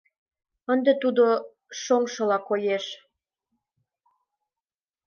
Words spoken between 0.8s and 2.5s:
тудо шоҥшыла